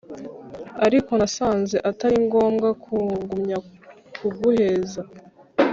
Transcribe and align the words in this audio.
ariko 0.85 1.11
nasanze 1.19 1.77
ataringobwa 1.89 2.67
kugumya 2.83 3.57
kuguheza 4.19 5.01